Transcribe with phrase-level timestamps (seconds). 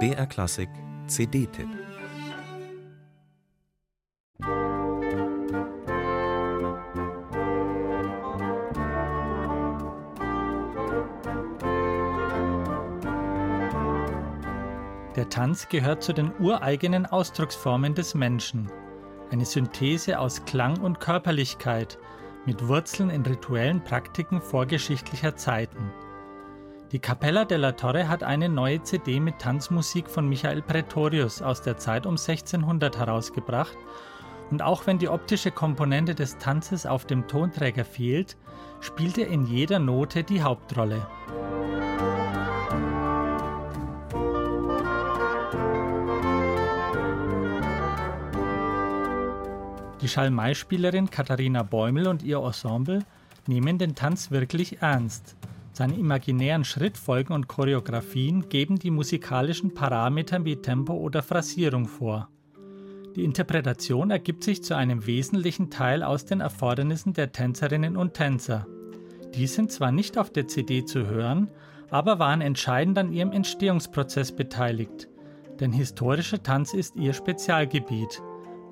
[0.00, 0.68] BR Klassik
[1.06, 1.68] CD-Tipp
[15.16, 18.70] Der Tanz gehört zu den ureigenen Ausdrucksformen des Menschen.
[19.30, 21.98] Eine Synthese aus Klang und Körperlichkeit
[22.44, 25.92] mit Wurzeln in rituellen Praktiken vorgeschichtlicher Zeiten.
[26.94, 31.76] Die Capella della Torre hat eine neue CD mit Tanzmusik von Michael Pretorius aus der
[31.76, 33.76] Zeit um 1600 herausgebracht
[34.52, 38.36] und auch wenn die optische Komponente des Tanzes auf dem Tonträger fehlt,
[38.78, 41.04] spielt er in jeder Note die Hauptrolle.
[50.00, 53.00] Die Schalmeispielerin Katharina Bäumel und ihr Ensemble
[53.48, 55.34] nehmen den Tanz wirklich ernst.
[55.74, 62.28] Seine imaginären Schrittfolgen und Choreografien geben die musikalischen Parameter wie Tempo oder Phrasierung vor.
[63.16, 68.68] Die Interpretation ergibt sich zu einem wesentlichen Teil aus den Erfordernissen der Tänzerinnen und Tänzer.
[69.34, 71.50] Die sind zwar nicht auf der CD zu hören,
[71.90, 75.08] aber waren entscheidend an ihrem Entstehungsprozess beteiligt.
[75.58, 78.22] Denn historischer Tanz ist ihr Spezialgebiet.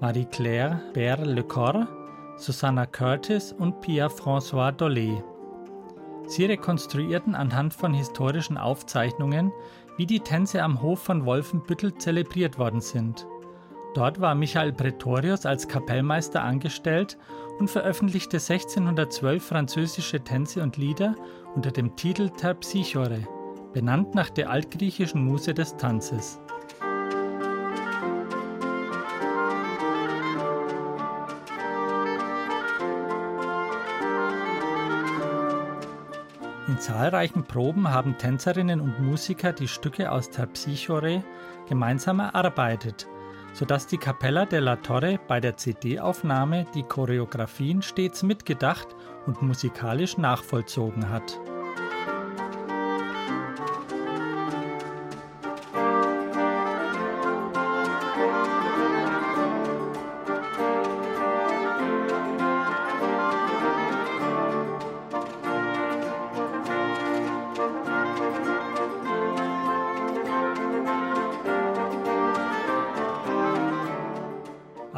[0.00, 1.88] Marie-Claire Berle-Lecor,
[2.36, 5.24] Susanna Curtis und Pierre-François Dollet.
[6.26, 9.52] Sie rekonstruierten anhand von historischen Aufzeichnungen,
[9.96, 13.26] wie die Tänze am Hof von Wolfenbüttel zelebriert worden sind.
[13.94, 17.18] Dort war Michael Pretorius als Kapellmeister angestellt
[17.58, 21.14] und veröffentlichte 1612 französische Tänze und Lieder
[21.54, 23.28] unter dem Titel Terpsichore,
[23.74, 26.40] benannt nach der altgriechischen Muse des Tanzes.
[36.72, 41.22] In zahlreichen Proben haben Tänzerinnen und Musiker die Stücke aus Terpsichore
[41.68, 43.06] gemeinsam erarbeitet,
[43.52, 48.88] sodass die Capella della Torre bei der CD-Aufnahme die Choreografien stets mitgedacht
[49.26, 51.38] und musikalisch nachvollzogen hat.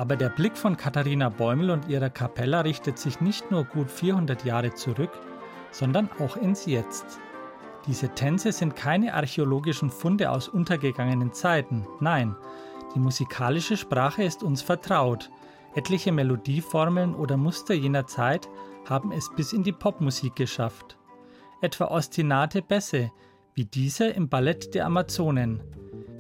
[0.05, 4.45] Aber der Blick von Katharina Bäumel und ihrer Kapella richtet sich nicht nur gut 400
[4.45, 5.09] Jahre zurück,
[5.71, 7.07] sondern auch ins Jetzt.
[7.87, 12.37] Diese Tänze sind keine archäologischen Funde aus untergegangenen Zeiten, nein,
[12.95, 15.31] die musikalische Sprache ist uns vertraut.
[15.75, 18.47] Etliche Melodieformeln oder Muster jener Zeit
[18.87, 20.99] haben es bis in die Popmusik geschafft.
[21.63, 23.11] Etwa ostinate Bässe,
[23.55, 25.63] wie diese im Ballett der Amazonen,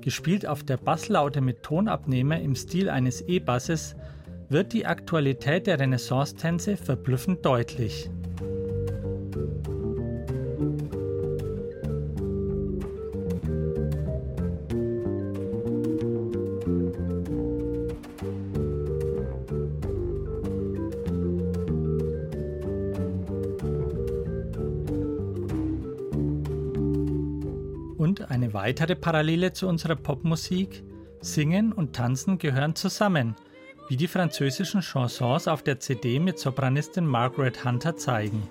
[0.05, 3.97] gespielt auf der Basslaute mit Tonabnehmer im Stil eines E-Basses,
[4.51, 8.11] wird die Aktualität der Renaissance-Tänze verblüffend deutlich.
[27.97, 30.83] Und eine weitere Parallele zu unserer Popmusik,
[31.21, 33.37] Singen und Tanzen gehören zusammen,
[33.89, 38.43] wie die französischen Chansons auf der CD mit Sopranistin Margaret Hunter zeigen.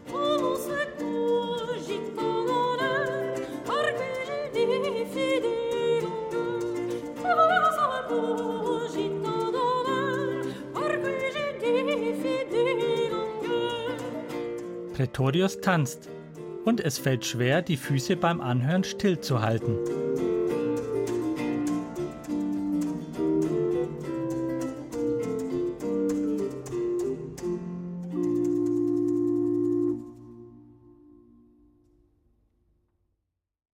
[14.93, 16.09] Pretorius tanzt,
[16.65, 19.77] und es fällt schwer, die Füße beim Anhören stillzuhalten.